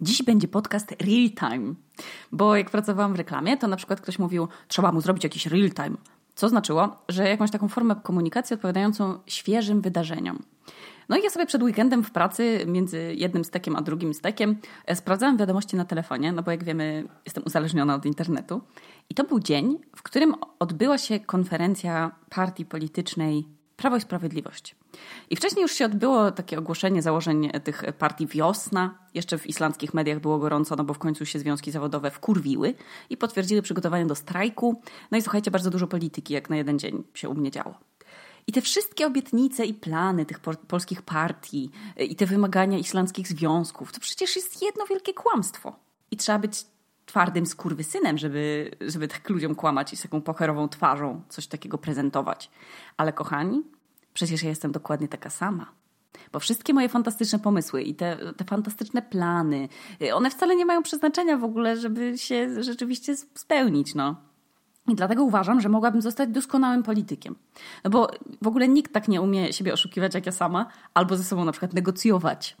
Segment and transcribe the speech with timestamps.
[0.00, 1.74] Dziś będzie podcast real time,
[2.32, 5.70] bo jak pracowałam w reklamie, to na przykład ktoś mówił, trzeba mu zrobić jakiś real
[5.70, 5.96] time,
[6.34, 10.42] co znaczyło, że jakąś taką formę komunikacji odpowiadającą świeżym wydarzeniom.
[11.08, 14.56] No i ja sobie przed weekendem w pracy między jednym stekiem a drugim stekiem
[14.86, 18.60] e, sprawdzałam wiadomości na telefonie, no bo jak wiemy, jestem uzależniona od internetu.
[19.10, 24.76] I to był dzień, w którym odbyła się konferencja partii politycznej Prawo i Sprawiedliwość.
[25.30, 28.98] I wcześniej już się odbyło takie ogłoszenie założeń tych partii wiosna.
[29.14, 32.74] Jeszcze w islandzkich mediach było gorąco, no bo w końcu się związki zawodowe wkurwiły
[33.10, 34.82] i potwierdziły przygotowanie do strajku.
[35.10, 37.74] No i słuchajcie, bardzo dużo polityki jak na jeden dzień się u mnie działo.
[38.46, 44.00] I te wszystkie obietnice i plany tych polskich partii i te wymagania islandzkich związków, to
[44.00, 45.76] przecież jest jedno wielkie kłamstwo.
[46.10, 46.66] I trzeba być
[47.08, 52.50] twardym skurwysynem, żeby, żeby tak ludziom kłamać i z taką pocherową twarzą coś takiego prezentować.
[52.96, 53.62] Ale kochani,
[54.14, 55.72] przecież ja jestem dokładnie taka sama.
[56.32, 59.68] Bo wszystkie moje fantastyczne pomysły i te, te fantastyczne plany,
[60.14, 64.27] one wcale nie mają przeznaczenia w ogóle, żeby się rzeczywiście spełnić, no.
[64.88, 67.34] I dlatego uważam, że mogłabym zostać doskonałym politykiem.
[67.84, 68.10] No bo
[68.42, 71.52] w ogóle nikt tak nie umie siebie oszukiwać jak ja sama, albo ze sobą na
[71.52, 72.56] przykład negocjować,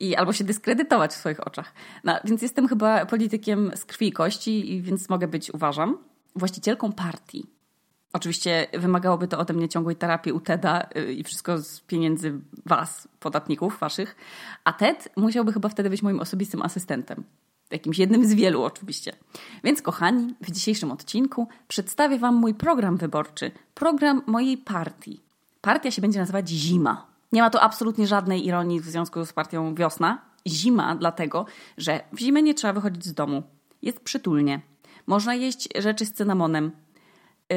[0.00, 1.72] i albo się dyskredytować w swoich oczach.
[2.04, 5.98] No, więc jestem chyba politykiem z krwi i kości, więc mogę być, uważam,
[6.36, 7.46] właścicielką partii.
[8.12, 13.08] Oczywiście wymagałoby to ode mnie ciągłej terapii u TEDa y, i wszystko z pieniędzy was,
[13.20, 14.16] podatników waszych.
[14.64, 17.24] A TED musiałby chyba wtedy być moim osobistym asystentem.
[17.70, 19.12] Jakimś jednym z wielu oczywiście.
[19.64, 23.50] Więc kochani, w dzisiejszym odcinku przedstawię wam mój program wyborczy.
[23.74, 25.20] Program mojej partii.
[25.60, 27.06] Partia się będzie nazywać Zima.
[27.32, 30.22] Nie ma tu absolutnie żadnej ironii w związku z partią Wiosna.
[30.48, 31.46] Zima dlatego,
[31.78, 33.42] że w zimę nie trzeba wychodzić z domu.
[33.82, 34.60] Jest przytulnie.
[35.06, 36.70] Można jeść rzeczy z cynamonem.
[37.50, 37.56] Yy,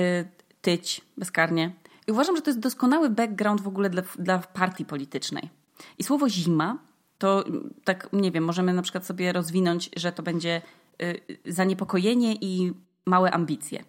[0.61, 1.71] tyć bezkarnie.
[2.07, 5.49] I uważam, że to jest doskonały background w ogóle dla, dla partii politycznej.
[5.97, 6.77] I słowo zima
[7.19, 7.43] to
[7.83, 10.61] tak, nie wiem, możemy na przykład sobie rozwinąć, że to będzie
[11.01, 12.73] y, zaniepokojenie i
[13.05, 13.83] małe ambicje.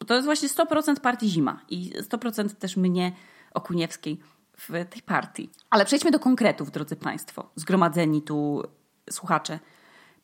[0.00, 3.12] Bo to jest właśnie 100% partii zima i 100% też mnie,
[3.54, 4.20] Okuniewskiej,
[4.58, 5.50] w tej partii.
[5.70, 8.62] Ale przejdźmy do konkretów, drodzy Państwo, zgromadzeni tu
[9.10, 9.58] słuchacze.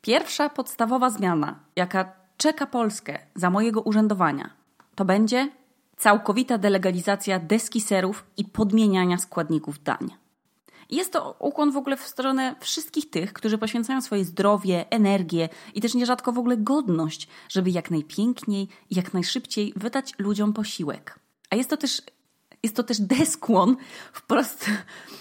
[0.01, 4.49] Pierwsza podstawowa zmiana, jaka czeka Polskę za mojego urzędowania,
[4.95, 5.49] to będzie
[5.97, 10.09] całkowita delegalizacja deski serów i podmieniania składników dań.
[10.89, 15.81] Jest to ukłon w ogóle w stronę wszystkich tych, którzy poświęcają swoje zdrowie, energię i
[15.81, 21.19] też nierzadko w ogóle godność, żeby jak najpiękniej i jak najszybciej wydać ludziom posiłek.
[21.49, 22.01] A jest to też,
[22.63, 23.77] jest to też deskłon
[24.13, 24.65] wprost,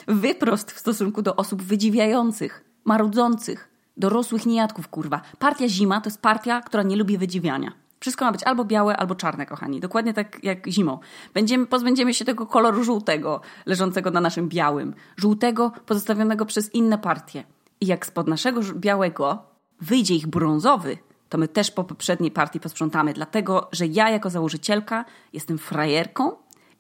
[0.07, 5.21] wyprost w stosunku do osób wydziwiających, marudzących, dorosłych niejadków, kurwa.
[5.39, 7.88] Partia Zima to jest partia, która nie lubi wydziwiania.
[8.01, 9.81] Wszystko ma być albo białe, albo czarne, kochani.
[9.81, 10.99] Dokładnie tak jak zimą.
[11.35, 14.95] Będziemy, pozbędziemy się tego koloru żółtego, leżącego na naszym białym.
[15.17, 17.45] Żółtego, pozostawionego przez inne partie.
[17.81, 19.43] I jak spod naszego białego
[19.81, 20.99] wyjdzie ich brązowy,
[21.29, 23.13] to my też po poprzedniej partii posprzątamy.
[23.13, 26.33] Dlatego, że ja jako założycielka jestem frajerką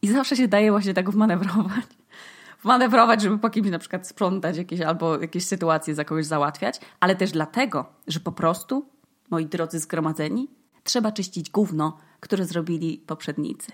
[0.02, 1.84] i zawsze się daje właśnie tak wmanewrować.
[2.62, 7.16] Wmanewrować, żeby po kimś na przykład sprzątać jakieś albo jakieś sytuacje za kogoś załatwiać, ale
[7.16, 8.88] też dlatego, że po prostu,
[9.30, 10.48] moi drodzy zgromadzeni,
[10.84, 13.72] trzeba czyścić gówno, które zrobili poprzednicy.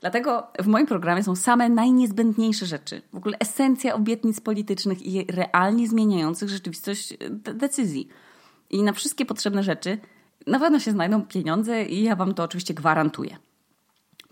[0.00, 3.02] Dlatego w moim programie są same najniezbędniejsze rzeczy.
[3.12, 8.08] W ogóle esencja obietnic politycznych i realnie zmieniających rzeczywistość decyzji.
[8.70, 9.98] I na wszystkie potrzebne rzeczy
[10.46, 13.36] na pewno się znajdą pieniądze i ja Wam to oczywiście gwarantuję.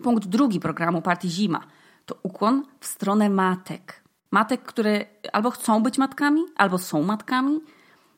[0.03, 1.67] Punkt drugi programu Partii Zima
[2.05, 4.03] to ukłon w stronę matek.
[4.31, 7.59] Matek, które albo chcą być matkami, albo są matkami,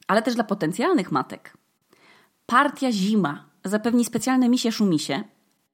[0.07, 1.57] ale też dla potencjalnych matek.
[2.45, 5.23] Partia Zima zapewni specjalne misie szumisie,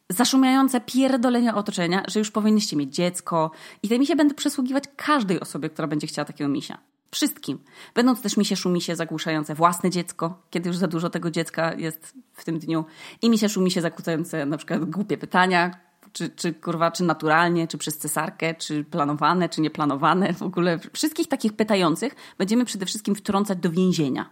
[0.10, 3.52] zaszumiające pierdolenie otoczenia, że już powinniście mieć dziecko
[3.84, 6.78] i te misie będą przysługiwać każdej osobie, która będzie chciała takiego misia.
[7.12, 7.60] Wszystkim.
[7.96, 12.46] Będąc też misie szumisie zagłuszające własne dziecko, kiedy już za dużo tego dziecka jest w
[12.46, 12.86] tym dniu
[13.22, 15.80] i misie szumisie zakłócające na przykład głupie pytania,
[16.14, 21.28] czy, czy kurwa, czy naturalnie, czy przez cesarkę, czy planowane, czy nieplanowane, w ogóle wszystkich
[21.28, 24.30] takich pytających będziemy przede wszystkim wtrącać do więzienia.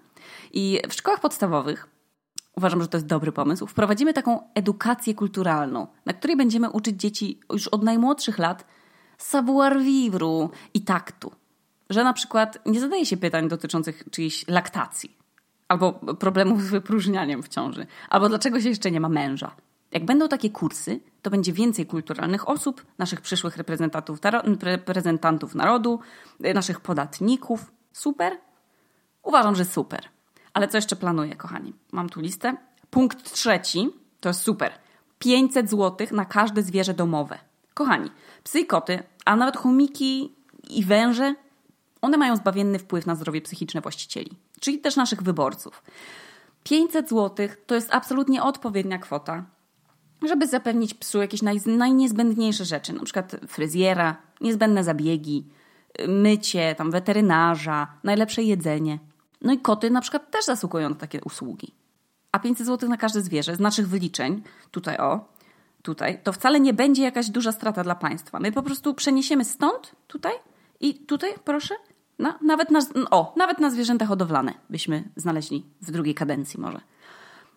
[0.54, 1.88] I w szkołach podstawowych
[2.56, 7.40] uważam, że to jest dobry pomysł, wprowadzimy taką edukację kulturalną, na której będziemy uczyć dzieci
[7.54, 8.66] już od najmłodszych lat
[9.18, 11.32] savoir vivre i taktu.
[11.90, 15.18] Że na przykład nie zadaje się pytań dotyczących czyjejś laktacji,
[15.68, 19.56] albo problemów z wypróżnianiem w ciąży, albo dlaczego się jeszcze nie ma męża.
[19.92, 24.20] Jak będą takie kursy, to będzie więcej kulturalnych osób, naszych przyszłych reprezentantów,
[24.62, 26.00] reprezentantów narodu,
[26.40, 27.72] naszych podatników.
[27.94, 28.38] Super?
[29.24, 30.10] Uważam, że super.
[30.54, 31.74] Ale co jeszcze planuję, kochani?
[31.92, 32.58] Mam tu listę.
[32.90, 33.90] Punkt trzeci,
[34.20, 34.72] to jest super.
[35.20, 37.38] 500 zł na każde zwierzę domowe.
[37.74, 38.10] Kochani,
[38.44, 40.36] psy i koty, a nawet chomiki
[40.70, 41.36] i węże,
[42.02, 44.32] one mają zbawienny wpływ na zdrowie psychiczne właścicieli.
[44.60, 45.84] czyli też naszych wyborców.
[46.64, 49.46] 500 zł to jest absolutnie odpowiednia kwota,
[50.22, 55.46] żeby zapewnić psu jakieś naj, najniezbędniejsze rzeczy, na przykład fryzjera, niezbędne zabiegi,
[56.08, 59.00] mycie, tam weterynarza, najlepsze jedzenie.
[59.42, 61.74] No i koty na przykład też zasługują na takie usługi.
[62.32, 65.26] A 500 zł na każde zwierzę z naszych wyliczeń, tutaj o,
[65.82, 68.40] tutaj, to wcale nie będzie jakaś duża strata dla państwa.
[68.40, 70.34] My po prostu przeniesiemy stąd, tutaj
[70.80, 71.76] i tutaj, proszę,
[72.20, 72.80] na, nawet, na,
[73.12, 76.82] o, nawet na zwierzęta hodowlane byśmy znaleźli w drugiej kadencji może.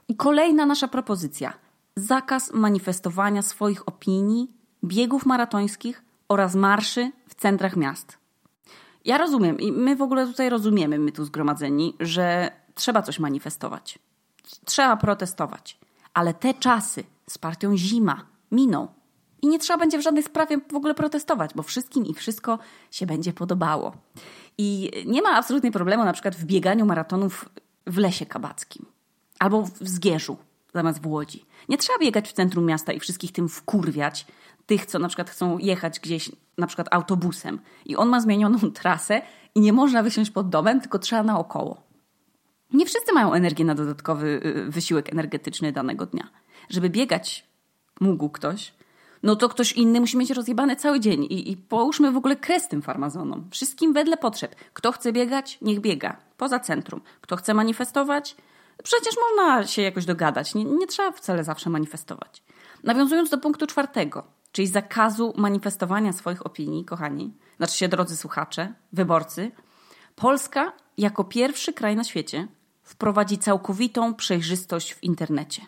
[0.09, 1.53] I kolejna nasza propozycja.
[1.97, 4.51] Zakaz manifestowania swoich opinii,
[4.85, 8.24] biegów maratońskich oraz marszy w centrach miast.
[9.05, 13.99] Ja rozumiem i my w ogóle tutaj rozumiemy, my tu zgromadzeni, że trzeba coś manifestować.
[14.65, 15.79] Trzeba protestować.
[16.15, 18.89] Ale te czasy z partią zima miną.
[19.43, 22.59] I nie trzeba będzie w żadnej sprawie w ogóle protestować, bo wszystkim i wszystko
[22.91, 23.93] się będzie podobało.
[24.59, 27.49] I nie ma absolutnie problemu na przykład w bieganiu maratonów
[27.87, 28.87] w lesie kabackim
[29.39, 30.37] albo w Zgierzu
[30.75, 31.47] zamiast w Łodzi.
[31.69, 34.27] Nie trzeba biegać w centrum miasta i wszystkich tym wkurwiać,
[34.67, 39.23] tych, co na przykład chcą jechać gdzieś na przykład autobusem i on ma zmienioną trasę
[39.55, 41.83] i nie można wysiąść pod domem, tylko trzeba naokoło.
[42.73, 46.29] Nie wszyscy mają energię na dodatkowy y, wysiłek energetyczny danego dnia.
[46.69, 47.47] Żeby biegać
[48.01, 48.75] mógł ktoś,
[49.23, 52.69] no to ktoś inny musi mieć rozjebany cały dzień i, i połóżmy w ogóle kres
[52.69, 53.49] tym farmazonom.
[53.51, 54.55] Wszystkim wedle potrzeb.
[54.73, 56.17] Kto chce biegać, niech biega.
[56.37, 57.01] Poza centrum.
[57.21, 58.37] Kto chce manifestować,
[58.83, 60.55] przecież można się jakoś dogadać.
[60.55, 62.43] Nie, nie trzeba wcale zawsze manifestować.
[62.83, 69.51] Nawiązując do punktu czwartego, czyli zakazu manifestowania swoich opinii, kochani, znaczy się drodzy słuchacze, wyborcy,
[70.17, 72.49] Polska jako pierwszy kraj na świecie
[72.83, 75.63] wprowadzi całkowitą przejrzystość w internecie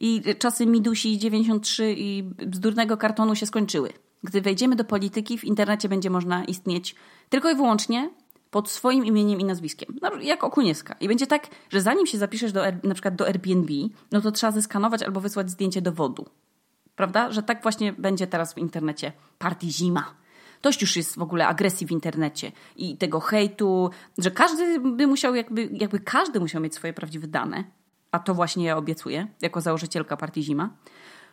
[0.00, 3.92] i czasy Midusi 93 i bzdurnego kartonu się skończyły.
[4.24, 6.94] Gdy wejdziemy do polityki, w internecie będzie można istnieć
[7.28, 8.10] tylko i wyłącznie
[8.50, 10.96] pod swoim imieniem i nazwiskiem, jak Okuniewska.
[11.00, 13.72] I będzie tak, że zanim się zapiszesz do, na przykład do Airbnb,
[14.12, 16.26] no to trzeba zeskanować albo wysłać zdjęcie dowodu.
[17.00, 17.32] Prawda?
[17.32, 19.12] Że tak właśnie będzie teraz w internecie.
[19.38, 20.14] Partii zima.
[20.62, 25.34] Dość już jest w ogóle agresji w internecie i tego hejtu, że każdy by musiał,
[25.34, 27.64] jakby, jakby każdy musiał mieć swoje prawdziwe dane,
[28.12, 30.70] a to właśnie ja obiecuję, jako założycielka partii Zima,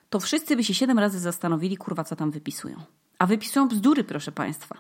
[0.10, 2.78] to wszyscy by się siedem razy zastanowili, kurwa, co tam wypisują.
[3.20, 4.78] A wypisują bzdury, proszę Państwa.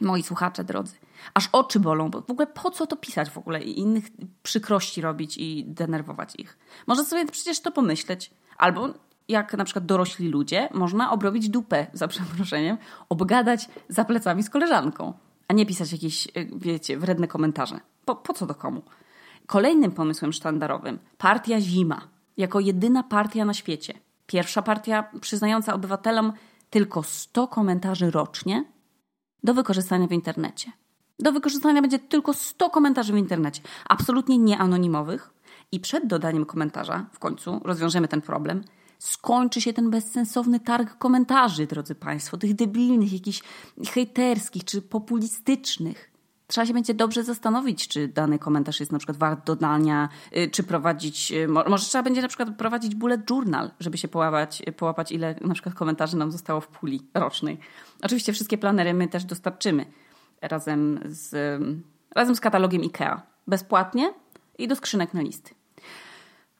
[0.00, 0.96] Moi słuchacze drodzy.
[1.34, 4.04] Aż oczy bolą, bo w ogóle po co to pisać w ogóle i innych
[4.42, 6.58] przykrości robić i denerwować ich?
[6.86, 8.30] Można sobie przecież to pomyśleć.
[8.58, 8.94] Albo
[9.28, 12.78] jak na przykład dorośli ludzie, można obrobić dupę, za przeproszeniem,
[13.08, 15.12] obgadać za plecami z koleżanką,
[15.48, 17.80] a nie pisać jakieś, e, wiecie, wredne komentarze.
[18.04, 18.82] Po, po co do komu?
[19.46, 22.00] Kolejnym pomysłem sztandarowym partia Zima,
[22.36, 23.94] jako jedyna partia na świecie.
[24.26, 26.32] Pierwsza partia przyznająca obywatelom
[26.70, 28.64] tylko 100 komentarzy rocznie
[29.44, 30.72] do wykorzystania w internecie.
[31.18, 35.30] Do wykorzystania będzie tylko 100 komentarzy w internecie, absolutnie nieanonimowych.
[35.72, 38.64] I przed dodaniem komentarza, w końcu rozwiążemy ten problem,
[38.98, 43.42] skończy się ten bezsensowny targ komentarzy, drodzy Państwo, tych debilnych, jakichś
[43.92, 46.10] hejterskich czy populistycznych
[46.48, 50.62] trzeba się będzie dobrze zastanowić, czy dany komentarz jest na przykład wart dodania, y, czy
[50.62, 55.34] prowadzić, y, może trzeba będzie na przykład prowadzić bullet journal, żeby się połapać, połapać ile
[55.40, 57.58] na przykład komentarzy nam zostało w puli rocznej.
[58.02, 59.86] Oczywiście wszystkie planery my też dostarczymy
[60.42, 61.60] razem z,
[62.14, 63.20] razem z katalogiem IKEA.
[63.46, 64.14] Bezpłatnie
[64.58, 65.54] i do skrzynek na listy.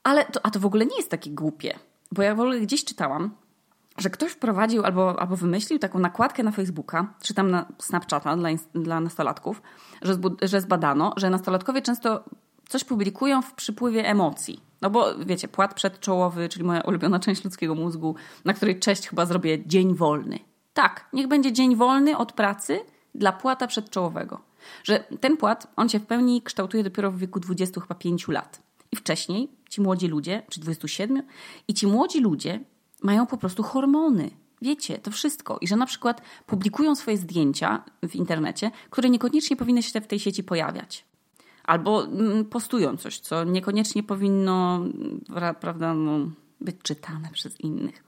[0.02, 1.78] Ale to, a to w ogóle nie jest takie głupie,
[2.12, 3.30] bo ja w ogóle gdzieś czytałam,
[3.98, 8.48] że ktoś wprowadził albo, albo wymyślił taką nakładkę na Facebooka, czy tam na Snapchata dla,
[8.74, 9.62] dla nastolatków,
[10.02, 12.24] że, że zbadano, że nastolatkowie często
[12.68, 14.60] coś publikują w przypływie emocji.
[14.80, 19.26] No bo wiecie, płat przedczołowy, czyli moja ulubiona część ludzkiego mózgu, na której cześć chyba
[19.26, 20.38] zrobię dzień wolny.
[20.74, 22.80] Tak, niech będzie dzień wolny od pracy
[23.14, 24.40] dla płata przedczołowego.
[24.84, 28.67] Że ten płat, on się w pełni kształtuje dopiero w wieku 25 lat.
[28.92, 31.22] I wcześniej ci młodzi ludzie, czy 27,
[31.68, 32.60] i ci młodzi ludzie
[33.02, 34.30] mają po prostu hormony.
[34.62, 35.58] Wiecie, to wszystko.
[35.60, 40.18] I że na przykład publikują swoje zdjęcia w internecie, które niekoniecznie powinny się w tej
[40.18, 41.04] sieci pojawiać.
[41.64, 44.80] Albo mm, postują coś, co niekoniecznie powinno,
[45.60, 46.18] prawda, no,
[46.60, 48.04] być czytane przez innych.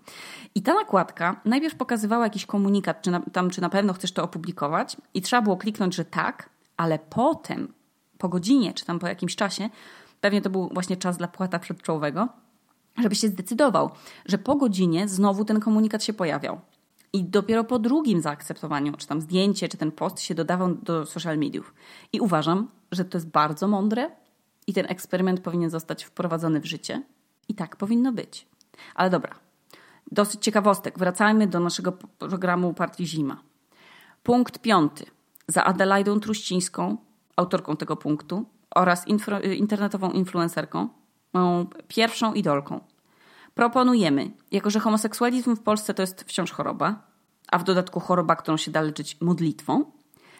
[0.55, 4.25] I ta nakładka najpierw pokazywała jakiś komunikat, czy na, tam, czy na pewno chcesz to
[4.25, 7.73] opublikować, i trzeba było kliknąć, że tak, ale potem,
[8.19, 9.71] po godzinie, czy tam po jakimś czasie,
[10.21, 12.29] pewnie to był właśnie czas dla płata przedczołowego,
[12.99, 13.91] żeby się zdecydował,
[14.27, 16.61] że po godzinie znowu ten komunikat się pojawiał.
[17.13, 21.39] I dopiero po drugim zaakceptowaniu, czy tam zdjęcie, czy ten post się dodawał do social
[21.39, 21.75] mediów.
[22.13, 24.11] I uważam, że to jest bardzo mądre
[24.67, 27.03] i ten eksperyment powinien zostać wprowadzony w życie.
[27.49, 28.47] I tak powinno być.
[28.95, 29.35] Ale dobra,
[30.13, 30.99] dosyć ciekawostek.
[30.99, 33.43] Wracajmy do naszego programu Partii Zima.
[34.23, 35.05] Punkt piąty.
[35.49, 36.97] Za Adelaidą Truścińską,
[37.37, 39.09] autorką tego punktu, oraz
[39.57, 40.89] internetową influencerką,
[41.33, 42.81] moją pierwszą idolką.
[43.55, 47.03] Proponujemy, jako że homoseksualizm w Polsce to jest wciąż choroba,
[47.53, 49.85] a w dodatku choroba, którą się da leczyć modlitwą,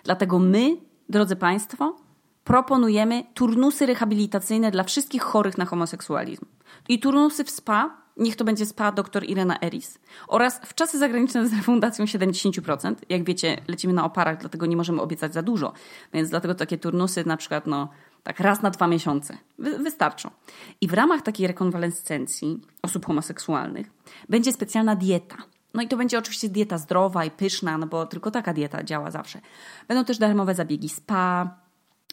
[0.05, 0.77] dlatego my,
[1.09, 1.97] drodzy Państwo,
[2.45, 6.45] proponujemy turnusy rehabilitacyjne dla wszystkich chorych na homoseksualizm.
[6.89, 11.49] I turnusy w SPA, niech to będzie SPA dr Irena Eris, oraz w czasy zagraniczne
[11.49, 12.95] z refundacją 70%.
[13.09, 15.73] Jak wiecie, lecimy na oparach, dlatego nie możemy obiecać za dużo.
[16.13, 17.89] Więc dlatego takie turnusy na przykład no,
[18.23, 20.31] tak raz na dwa miesiące wy wystarczą.
[20.81, 23.91] I w ramach takiej rekonwalescencji osób homoseksualnych
[24.29, 25.37] będzie specjalna dieta.
[25.75, 29.11] No i to będzie oczywiście dieta zdrowa i pyszna, no bo tylko taka dieta działa
[29.11, 29.41] zawsze.
[29.89, 31.57] Będą też darmowe zabiegi spa,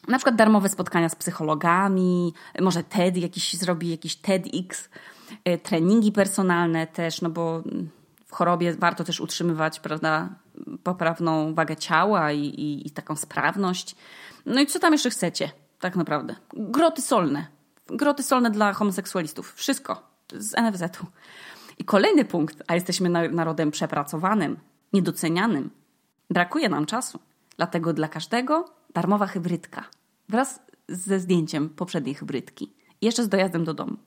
[0.08, 4.90] na przykład darmowe spotkania z psychologami, może TED jakiś zrobi, jakiś TEDx,
[5.44, 7.64] e, treningi personalne też, no bo
[8.26, 10.30] w chorobie warto też utrzymywać, prawda,
[10.84, 13.96] poprawną wagę ciała i, i, i taką sprawność.
[14.46, 16.36] No i co tam jeszcze chcecie, tak naprawdę?
[16.53, 17.48] Groty solne.
[17.88, 19.53] Groty solne dla homoseksualistów.
[19.53, 20.01] Wszystko
[20.34, 21.05] z NFZ-u.
[21.79, 24.60] I kolejny punkt, a jesteśmy narodem przepracowanym,
[24.93, 25.69] niedocenianym.
[26.29, 27.19] Brakuje nam czasu.
[27.57, 29.84] Dlatego dla każdego darmowa hybrydka
[30.29, 32.74] wraz ze zdjęciem poprzedniej hybrydki.
[33.01, 33.98] Jeszcze z dojazdem do domu.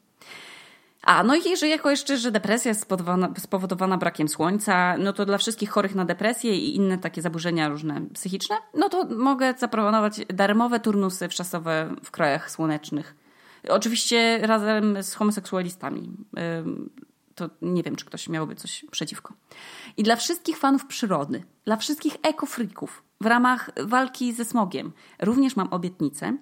[1.03, 5.27] A, no i jeżeli jako jeszcze, że depresja jest spowodowana, spowodowana brakiem słońca, no to
[5.27, 10.21] dla wszystkich chorych na depresję i inne takie zaburzenia różne psychiczne, no to mogę zaproponować
[10.35, 13.17] darmowe turnusy wczasowe w krajach słonecznych.
[13.69, 16.17] Oczywiście razem z homoseksualistami.
[17.35, 19.35] To nie wiem, czy ktoś miałby coś przeciwko.
[19.97, 24.93] I dla wszystkich fanów przyrody, dla wszystkich ekofrików, w ramach walki ze smogiem.
[25.23, 26.37] Również mam obietnicę,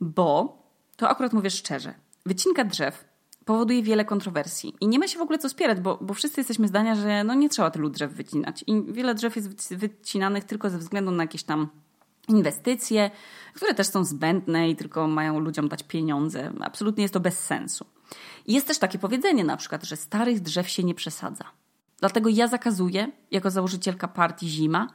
[0.00, 0.58] bo
[0.96, 1.94] to akurat mówię szczerze.
[2.26, 3.04] Wycinka drzew
[3.46, 6.68] powoduje wiele kontrowersji i nie ma się w ogóle co spierać, bo, bo wszyscy jesteśmy
[6.68, 8.64] zdania, że no nie trzeba tylu drzew wycinać.
[8.66, 11.68] I wiele drzew jest wycinanych tylko ze względu na jakieś tam
[12.28, 13.10] inwestycje,
[13.54, 16.52] które też są zbędne i tylko mają ludziom dać pieniądze.
[16.60, 17.86] Absolutnie jest to bez sensu.
[18.46, 21.44] I jest też takie powiedzenie na przykład, że starych drzew się nie przesadza.
[22.00, 24.88] Dlatego ja zakazuję, jako założycielka partii Zima,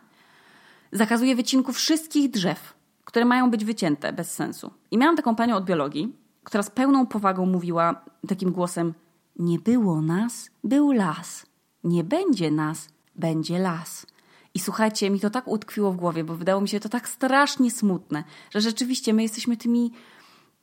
[0.92, 2.74] zakazuje wycinku wszystkich drzew,
[3.06, 4.72] które mają być wycięte bez sensu.
[4.92, 8.94] I miałam taką panią od biologii, która z pełną powagą mówiła takim głosem:
[9.40, 11.46] Nie było nas, był las.
[11.84, 14.06] Nie będzie nas, będzie las.
[14.54, 17.72] I słuchajcie, mi to tak utkwiło w głowie, bo wydało mi się to tak strasznie
[17.72, 19.92] smutne, że rzeczywiście my jesteśmy tymi,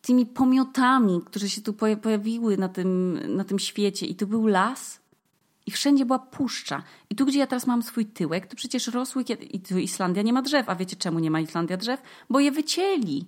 [0.02, 4.06] tymi pomiotami, które się tu pojawiły na tym, na tym świecie.
[4.06, 5.00] I to był las,
[5.66, 6.82] i wszędzie była puszcza.
[7.10, 9.44] I tu, gdzie ja teraz mam swój tyłek, to przecież rosły kiedy...
[9.44, 10.68] I tu Islandia nie ma drzew.
[10.68, 12.02] A wiecie, czemu nie ma Islandia drzew?
[12.30, 13.26] Bo je wycięli.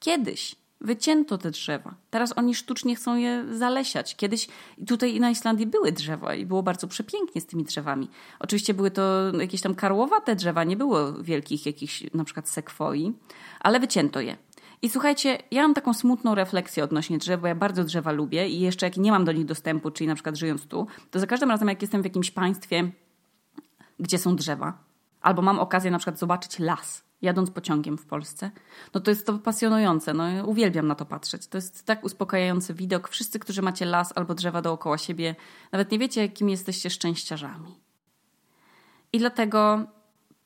[0.00, 1.94] Kiedyś wycięto te drzewa.
[2.10, 4.16] Teraz oni sztucznie chcą je zalesiać.
[4.16, 4.48] Kiedyś
[4.86, 8.08] tutaj na Islandii były drzewa i było bardzo przepięknie z tymi drzewami.
[8.40, 13.12] Oczywiście były to jakieś tam karłowate drzewa, nie było wielkich jakichś na przykład sekwoi,
[13.60, 14.36] ale wycięto je.
[14.82, 18.60] I słuchajcie, ja mam taką smutną refleksję odnośnie drzew, bo ja bardzo drzewa lubię i
[18.60, 21.50] jeszcze jak nie mam do nich dostępu, czyli na przykład żyjąc tu, to za każdym
[21.50, 22.90] razem jak jestem w jakimś państwie,
[24.00, 24.78] gdzie są drzewa,
[25.20, 28.50] albo mam okazję na przykład zobaczyć las, jadąc pociągiem w Polsce,
[28.94, 30.14] no to jest to pasjonujące.
[30.14, 31.46] No, uwielbiam na to patrzeć.
[31.46, 33.08] To jest tak uspokajający widok.
[33.08, 35.34] Wszyscy, którzy macie las albo drzewa dookoła siebie,
[35.72, 37.80] nawet nie wiecie, jakim jesteście szczęściarzami.
[39.12, 39.86] I dlatego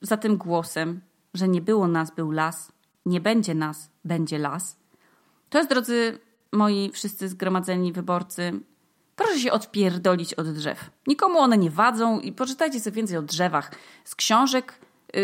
[0.01, 1.01] za tym głosem,
[1.33, 2.71] że nie było nas, był las,
[3.05, 4.79] nie będzie nas, będzie las.
[5.49, 6.19] To jest, drodzy
[6.51, 8.59] moi wszyscy zgromadzeni wyborcy,
[9.15, 10.91] proszę się odpierdolić od drzew.
[11.07, 13.71] Nikomu one nie wadzą i poczytajcie sobie więcej o drzewach
[14.03, 14.79] z książek,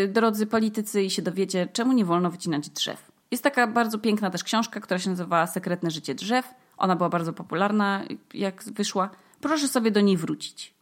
[0.08, 3.12] drodzy politycy, i się dowiecie, czemu nie wolno wycinać drzew.
[3.30, 6.54] Jest taka bardzo piękna też książka, która się nazywa Sekretne życie drzew.
[6.76, 8.02] Ona była bardzo popularna,
[8.34, 9.10] jak wyszła.
[9.40, 10.74] Proszę sobie do niej wrócić.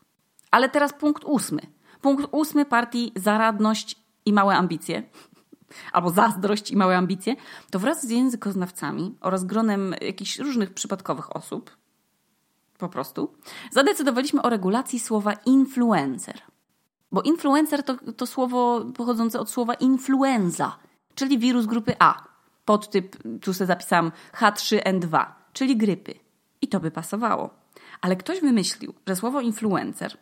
[0.51, 1.61] Ale teraz punkt ósmy.
[2.01, 5.03] Punkt ósmy partii Zaradność i małe ambicje
[5.93, 7.37] albo zazdrość i małe ambicje,
[7.71, 11.77] to wraz z językoznawcami oraz gronem jakichś różnych przypadkowych osób,
[12.79, 13.35] po prostu,
[13.71, 16.43] zadecydowaliśmy o regulacji słowa influencer.
[17.13, 20.77] Bo influencer to, to słowo pochodzące od słowa influenza,
[21.15, 22.25] czyli wirus grupy A.
[22.65, 26.15] Podtyp, tu sobie zapisałam H3N2, czyli grypy.
[26.61, 27.51] I to by pasowało.
[28.01, 30.19] Ale ktoś wymyślił, że słowo influencer,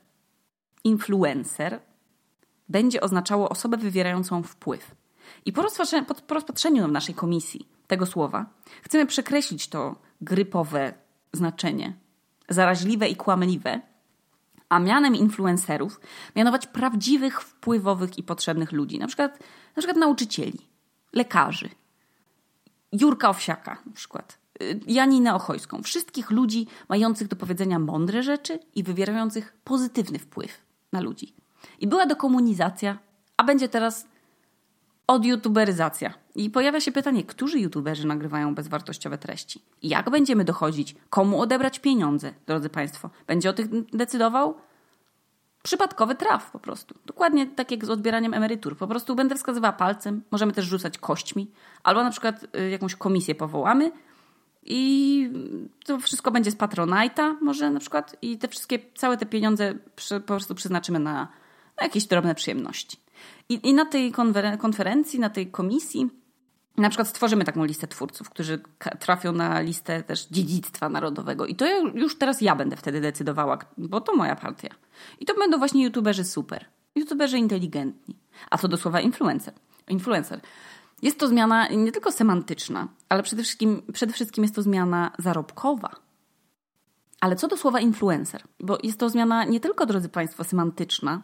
[0.85, 1.81] influencer
[2.69, 4.95] będzie oznaczało osobę wywierającą wpływ.
[5.45, 8.47] I po rozpatrzeniu, po rozpatrzeniu w naszej komisji tego słowa
[8.83, 10.95] chcemy przekreślić to grypowe
[11.33, 11.97] znaczenie,
[12.49, 13.81] zaraźliwe i kłamliwe,
[14.71, 16.01] a mianem influencerów
[16.37, 19.39] mianować prawdziwych, wpływowych i potrzebnych ludzi, na przykład,
[19.77, 20.59] na przykład nauczycieli,
[21.13, 21.69] lekarzy,
[22.93, 28.83] Jurka Owsiaka na przykład, y, Janinę Ochojską, wszystkich ludzi mających do powiedzenia mądre rzeczy i
[28.83, 30.61] wywierających pozytywny wpływ
[30.93, 31.35] na ludzi.
[31.81, 32.99] I była dekomunizacja,
[33.37, 34.07] a będzie teraz
[35.11, 36.15] Odyoutuberyzacja.
[36.35, 39.63] I pojawia się pytanie, którzy youtuberzy nagrywają bezwartościowe treści?
[39.83, 40.97] Jak będziemy dochodzić?
[41.11, 43.11] Komu odebrać pieniądze, drodzy Państwo?
[43.27, 44.55] Będzie o tym decydował
[45.63, 46.95] przypadkowy traf po prostu.
[47.07, 48.77] Dokładnie tak jak z odbieraniem emerytur.
[48.77, 51.51] Po prostu będę wskazywała palcem, możemy też rzucać kośćmi,
[51.83, 53.93] albo na przykład y, jakąś komisję powołamy
[54.63, 55.31] i
[55.85, 59.75] to wszystko będzie z Patronite'a może na przykład i te wszystkie, całe te pieniądze
[60.11, 61.29] po prostu przeznaczymy na,
[61.77, 62.97] na jakieś drobne przyjemności.
[63.49, 64.13] I, i na tej
[64.59, 66.11] konferencji, na tej komisji
[66.77, 68.61] na przykład stworzymy taką listę twórców, którzy
[69.01, 71.47] trafią na listę też dziedzictwa narodowego.
[71.47, 74.69] I to już teraz ja będę wtedy decydowała, bo to moja partia.
[75.21, 76.65] I to będą właśnie youtuberzy super.
[76.95, 78.17] YouTuberzy inteligentni.
[78.51, 79.55] A co do słowa influencer.
[79.89, 80.41] Influencer.
[81.03, 85.91] Jest to zmiana nie tylko semantyczna, ale przede wszystkim, przede wszystkim jest to zmiana zarobkowa.
[87.21, 91.23] Ale co do słowa influencer, bo jest to zmiana nie tylko, drodzy Państwo, semantyczna,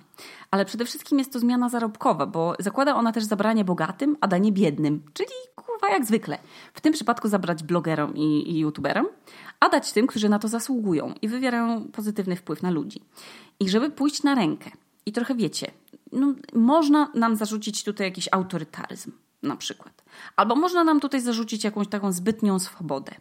[0.50, 4.52] ale przede wszystkim jest to zmiana zarobkowa, bo zakłada ona też zabranie bogatym, a danie
[4.52, 6.38] biednym, czyli kurwa jak zwykle.
[6.74, 9.06] W tym przypadku zabrać blogerom i, i youtuberom,
[9.60, 13.02] a dać tym, którzy na to zasługują i wywierają pozytywny wpływ na ludzi.
[13.60, 14.70] I żeby pójść na rękę
[15.06, 15.70] i trochę wiecie,
[16.12, 19.12] no, można nam zarzucić tutaj jakiś autorytaryzm
[19.42, 20.04] na przykład.
[20.36, 23.14] Albo można nam tutaj zarzucić jakąś taką zbytnią swobodę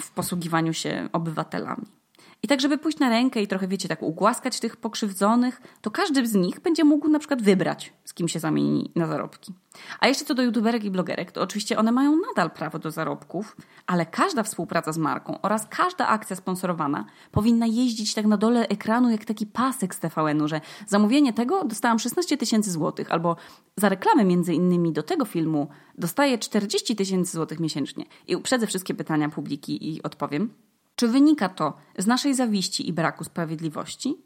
[0.00, 1.97] w posługiwaniu się obywatelami.
[2.42, 6.26] I tak, żeby pójść na rękę i trochę, wiecie, tak ugłaskać tych pokrzywdzonych, to każdy
[6.26, 9.52] z nich będzie mógł na przykład wybrać, z kim się zamieni na zarobki.
[10.00, 13.56] A jeszcze co do youtuberek i blogerek, to oczywiście one mają nadal prawo do zarobków,
[13.86, 19.10] ale każda współpraca z marką oraz każda akcja sponsorowana powinna jeździć tak na dole ekranu
[19.10, 23.36] jak taki pasek z TVN-u, że zamówienie tego dostałam 16 tysięcy złotych, albo
[23.76, 25.68] za reklamę między innymi do tego filmu
[25.98, 28.04] dostaję 40 tysięcy złotych miesięcznie.
[28.26, 30.67] I uprzedzę wszystkie pytania publiki i odpowiem.
[30.98, 34.16] Czy wynika to z naszej zawiści i braku sprawiedliwości?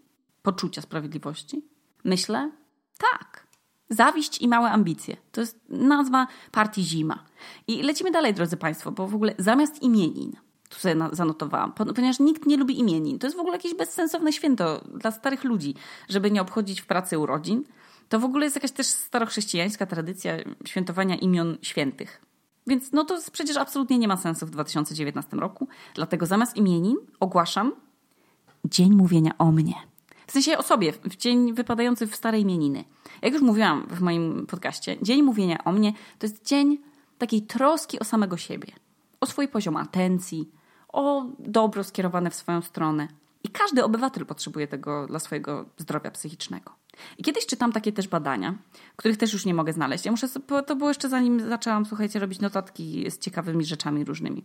[0.43, 1.65] Poczucia sprawiedliwości?
[2.05, 2.51] Myślę,
[2.99, 3.47] tak.
[3.91, 5.17] Zawiść i małe ambicje.
[5.33, 7.25] To jest nazwa partii Zima.
[7.67, 10.33] I lecimy dalej, drodzy Państwo, bo w ogóle zamiast imienin,
[10.69, 13.19] tu sobie zanotowałam, ponieważ nikt nie lubi imienin.
[13.19, 15.75] To jest w ogóle jakieś bezsensowne święto dla starych ludzi,
[16.09, 17.65] żeby nie obchodzić w pracy urodzin.
[18.09, 20.33] To w ogóle jest jakaś też starochrześcijańska tradycja
[20.65, 22.32] świętowania imion świętych.
[22.67, 25.69] Więc no to przecież absolutnie nie ma sensu w 2019 roku.
[25.95, 27.73] Dlatego zamiast imienin ogłaszam
[28.65, 29.75] Dzień Mówienia o mnie.
[30.27, 32.85] W sensie o sobie, w dzień wypadający w stare imieniny.
[33.23, 36.79] Jak już mówiłam w moim podcaście, Dzień Mówienia o mnie to jest dzień
[37.19, 38.73] takiej troski o samego siebie.
[39.21, 40.51] O swój poziom atencji,
[40.89, 43.09] o dobro skierowane w swoją stronę.
[43.45, 46.73] I każdy obywatel potrzebuje tego dla swojego zdrowia psychicznego.
[47.19, 48.55] I kiedyś czytam takie też badania,
[48.97, 50.05] których też już nie mogę znaleźć.
[50.05, 50.29] Ja muszę,
[50.67, 54.45] to było jeszcze zanim zaczęłam, słuchajcie, robić notatki z ciekawymi rzeczami różnymi,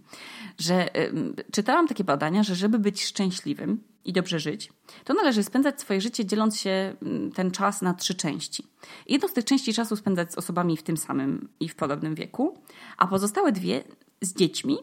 [0.57, 1.13] że y,
[1.51, 6.25] czytałam takie badania, że żeby być szczęśliwym i dobrze żyć, to należy spędzać swoje życie
[6.25, 6.95] dzieląc się
[7.36, 8.67] ten czas na trzy części.
[9.07, 12.57] Jedną z tych części czasu spędzać z osobami w tym samym i w podobnym wieku,
[12.97, 13.83] a pozostałe dwie
[14.21, 14.77] z dziećmi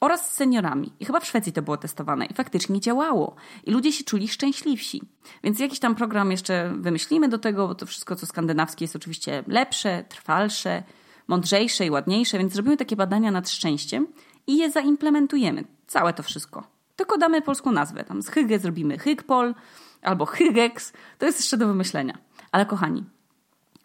[0.00, 0.92] oraz z seniorami.
[1.00, 3.34] I chyba w Szwecji to było testowane i faktycznie działało.
[3.64, 5.02] I ludzie się czuli szczęśliwsi.
[5.44, 9.44] Więc jakiś tam program jeszcze wymyślimy do tego, bo to wszystko, co skandynawskie, jest oczywiście
[9.46, 10.82] lepsze, trwalsze,
[11.28, 14.06] mądrzejsze i ładniejsze, więc zrobimy takie badania nad szczęściem
[14.46, 15.64] i je zaimplementujemy.
[15.86, 16.76] Całe to wszystko.
[16.96, 18.04] Tylko damy polską nazwę.
[18.04, 19.54] Tam z Hygge zrobimy Hygpol
[20.02, 20.92] albo Hygex.
[21.18, 22.18] To jest jeszcze do wymyślenia.
[22.52, 23.04] Ale kochani,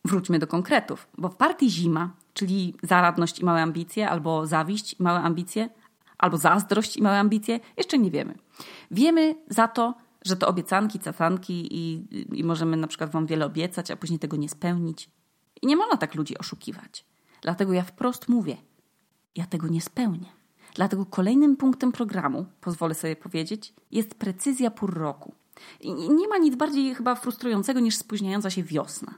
[0.05, 5.03] wróćmy do konkretów, bo w partii zima, czyli zaradność i małe ambicje, albo zawiść i
[5.03, 5.69] małe ambicje,
[6.21, 7.59] albo zazdrość i małe ambicje?
[7.77, 8.37] Jeszcze nie wiemy.
[8.91, 9.93] Wiemy za to,
[10.25, 12.07] że to obiecanki, cacanki i,
[12.39, 15.09] i możemy na przykład wam wiele obiecać, a później tego nie spełnić.
[15.61, 17.05] I nie można tak ludzi oszukiwać.
[17.41, 18.57] Dlatego ja wprost mówię,
[19.35, 20.29] ja tego nie spełnię.
[20.75, 25.33] Dlatego kolejnym punktem programu, pozwolę sobie powiedzieć, jest precyzja pór roku.
[25.79, 29.13] I nie ma nic bardziej chyba frustrującego niż spóźniająca się wiosna,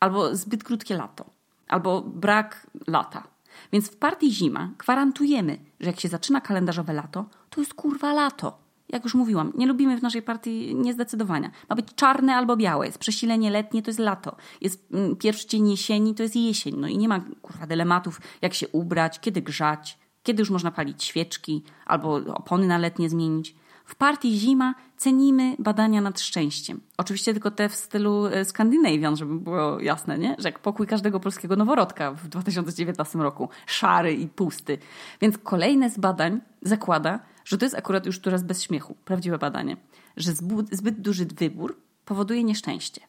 [0.00, 1.24] albo zbyt krótkie lato,
[1.68, 3.35] albo brak lata.
[3.72, 8.66] Więc w partii zima gwarantujemy, że jak się zaczyna kalendarzowe lato, to jest kurwa lato.
[8.88, 11.50] Jak już mówiłam, nie lubimy w naszej partii niezdecydowania.
[11.68, 12.86] Ma być czarne albo białe.
[12.86, 14.36] Jest przesilenie letnie, to jest lato.
[14.60, 16.76] Jest mm, pierwszy dzień jesieni, to jest jesień.
[16.76, 21.04] No i nie ma kurwa dylematów, jak się ubrać, kiedy grzać, kiedy już można palić
[21.04, 23.54] świeczki albo opony na letnie zmienić.
[23.86, 26.80] W partii zima cenimy badania nad szczęściem.
[26.96, 30.36] Oczywiście tylko te w stylu e, Scandinavian, żeby było jasne, nie?
[30.38, 34.78] że jak pokój każdego polskiego noworodka w 2019 roku, szary i pusty.
[35.20, 39.76] Więc kolejne z badań zakłada, że to jest akurat już teraz bez śmiechu, prawdziwe badanie,
[40.16, 40.32] że
[40.72, 43.00] zbyt duży wybór powoduje nieszczęście.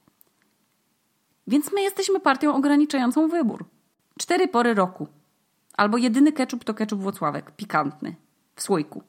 [1.47, 3.65] Więc my jesteśmy partią ograniczającą wybór.
[4.19, 5.07] Cztery pory roku.
[5.73, 8.15] Albo jedyny ketchup to ketchup Włocławek, pikantny,
[8.55, 9.03] w słoiku.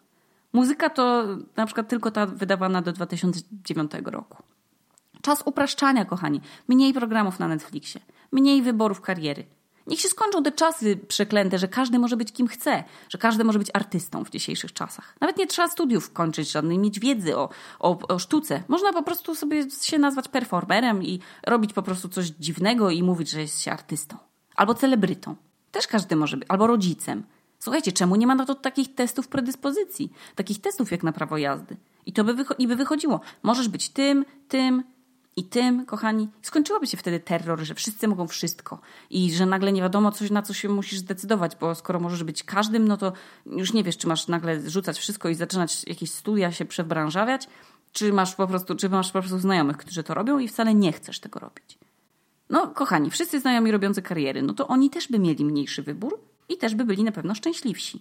[0.53, 1.25] Muzyka to
[1.57, 4.43] na przykład tylko ta wydawana do 2009 roku.
[5.23, 6.41] Czas upraszczania, kochani.
[6.69, 8.01] Mniej programów na Netflixie,
[8.33, 9.47] mniej wyborów kariery.
[9.89, 13.59] Niech się skończą te czasy przeklęte, że każdy może być kim chce, że każdy może
[13.59, 15.17] być artystą w dzisiejszych czasach.
[15.21, 18.63] Nawet nie trzeba studiów kończyć żadnej, mieć wiedzy o, o, o sztuce.
[18.69, 23.31] Można po prostu sobie się nazwać performerem i robić po prostu coś dziwnego i mówić,
[23.31, 24.17] że jest się artystą.
[24.57, 25.37] Albo celebrytą.
[25.73, 26.49] Też każdy może być.
[26.51, 27.23] Albo rodzicem.
[27.59, 30.13] Słuchajcie, czemu nie ma na to takich testów predyspozycji?
[30.35, 31.77] Takich testów jak na prawo jazdy.
[32.07, 33.21] I to by, wycho- i by wychodziło.
[33.43, 34.85] Możesz być tym, tym,
[35.37, 39.81] i tym, kochani, skończyłoby się wtedy terror, że wszyscy mogą wszystko i że nagle nie
[39.81, 43.13] wiadomo, coś, na co się musisz zdecydować, bo skoro możesz być każdym, no to
[43.47, 47.49] już nie wiesz, czy masz nagle rzucać wszystko i zaczynać jakieś studia się przebranżawiać,
[47.93, 50.93] czy masz po prostu, czy masz po prostu znajomych, którzy to robią i wcale nie
[50.93, 51.79] chcesz tego robić.
[52.51, 56.19] No, kochani, wszyscy znajomi robiący kariery, no to oni też by mieli mniejszy wybór
[56.49, 58.01] i też by byli na pewno szczęśliwsi.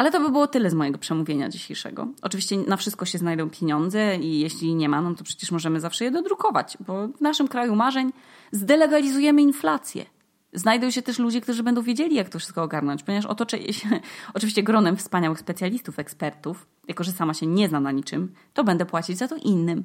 [0.00, 2.08] Ale to by było tyle z mojego przemówienia dzisiejszego.
[2.22, 6.04] Oczywiście na wszystko się znajdą pieniądze i jeśli nie ma, no to przecież możemy zawsze
[6.04, 8.12] je dodrukować, bo w naszym kraju marzeń
[8.52, 10.04] zdelegalizujemy inflację.
[10.52, 14.00] Znajdą się też ludzie, którzy będą wiedzieli, jak to wszystko ogarnąć, ponieważ otoczę się
[14.34, 18.86] oczywiście gronem wspaniałych specjalistów, ekspertów, jako że sama się nie zna na niczym, to będę
[18.86, 19.84] płacić za to innym.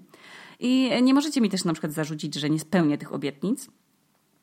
[0.60, 3.70] I nie możecie mi też na przykład zarzucić, że nie spełnię tych obietnic,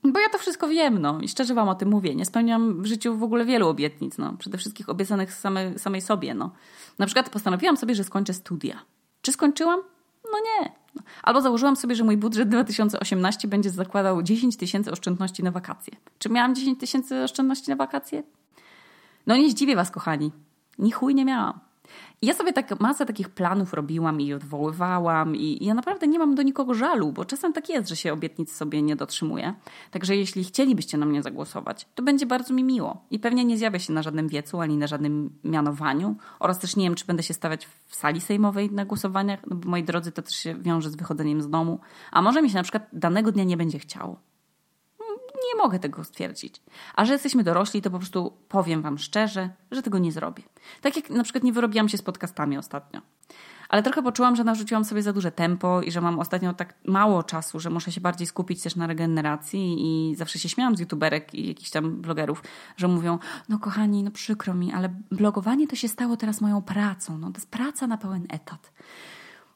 [0.04, 2.14] bo ja to wszystko wiem, no i szczerze wam o tym mówię.
[2.14, 4.32] Nie spełniam w życiu w ogóle wielu obietnic, no.
[4.38, 6.50] Przede wszystkim obiecanych same, samej sobie, no.
[6.98, 8.78] Na przykład postanowiłam sobie, że skończę studia.
[9.22, 9.80] Czy skończyłam?
[10.24, 10.72] No nie.
[11.22, 15.96] Albo założyłam sobie, że mój budżet 2018 będzie zakładał 10 tysięcy oszczędności na wakacje.
[16.18, 18.22] Czy miałam 10 tysięcy oszczędności na wakacje?
[19.26, 20.32] No nie zdziwię was, kochani.
[20.78, 21.60] Ni chuj nie miałam.
[22.24, 26.42] Ja sobie tak masę takich planów robiłam i odwoływałam i, ja naprawdę nie mam do
[26.42, 29.54] nikogo żalu, bo czasem tak jest, że się obietnic sobie nie dotrzymuje.
[29.90, 33.04] Także jeśli chcielibyście na mnie zagłosować, to będzie bardzo mi miło.
[33.10, 36.84] I pewnie nie zjawię się na żadnym wiecu ani na żadnym mianowaniu oraz też nie
[36.84, 40.22] wiem, czy będę się stawiać w sali sejmowej na głosowaniach, no bo moi drodzy, to
[40.22, 41.80] też się wiąże z wychodzeniem z domu.
[42.10, 44.31] A może mi się na przykład danego dnia nie będzie chciało
[45.52, 46.62] nie mogę tego stwierdzić.
[46.94, 50.42] A że jesteśmy dorośli, to po prostu powiem Wam szczerze, że tego nie zrobię.
[50.80, 53.00] Tak jak na przykład nie wyrobiłam się z podcastami ostatnio.
[53.68, 57.22] Ale trochę poczułam, że narzuciłam sobie za duże tempo i że mam ostatnio tak mało
[57.22, 61.34] czasu, że muszę się bardziej skupić też na regeneracji i zawsze się śmiałam z youtuberek
[61.34, 62.42] i jakichś tam blogerów,
[62.76, 67.18] że mówią, no kochani, no przykro mi, ale blogowanie to się stało teraz moją pracą.
[67.18, 68.72] No to jest praca na pełen etat.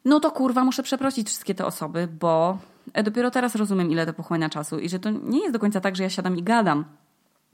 [0.06, 2.58] No to kurwa, muszę przeprosić wszystkie te osoby, bo
[3.04, 5.96] dopiero teraz rozumiem, ile to pochłania czasu i że to nie jest do końca tak,
[5.96, 6.84] że ja siadam i gadam.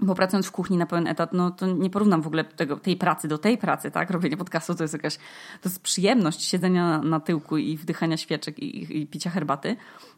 [0.03, 2.97] Bo pracując w kuchni na pełen etat, no to nie porównam w ogóle tego, tej
[2.97, 4.11] pracy do tej pracy, tak?
[4.11, 8.59] Robienie podcastu to jest jakaś, to jest przyjemność siedzenia na, na tyłku i wdychania świeczek
[8.59, 9.77] i, i picia herbaty.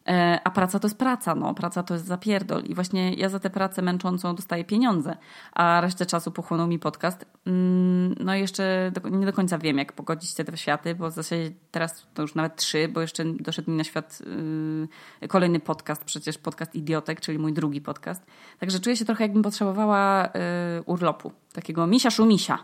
[0.09, 1.55] E, a praca to jest praca, no.
[1.55, 2.63] Praca to jest zapierdol.
[2.65, 5.17] I właśnie ja za tę pracę męczącą dostaję pieniądze,
[5.53, 7.27] a resztę czasu pochłonął mi podcast.
[7.47, 11.15] Mm, no i jeszcze nie do końca wiem, jak pogodzić te dwa światy, bo w
[11.15, 14.23] zasadzie teraz to już nawet trzy, bo jeszcze doszedł mi na świat
[15.21, 18.27] yy, kolejny podcast, przecież podcast Idiotek, czyli mój drugi podcast.
[18.59, 19.43] Także czuję się trochę jakbym
[19.75, 21.33] potrzebowała yy, urlopu.
[21.53, 22.59] Takiego misia szumisia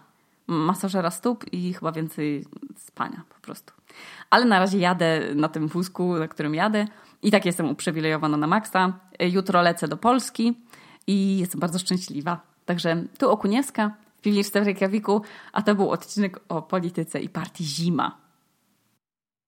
[0.47, 2.45] masażera stóp i chyba więcej
[2.77, 3.73] spania po prostu.
[4.31, 6.87] Ale na razie jadę na tym wózku, na którym jadę
[7.23, 8.93] i tak jestem uprzywilejowana na maksa.
[9.21, 10.59] Jutro lecę do Polski
[11.07, 12.41] i jestem bardzo szczęśliwa.
[12.67, 17.65] Także tu Okuniewska w Piwniczce w Reykjaviku, a to był odcinek o polityce i partii
[17.65, 18.17] Zima.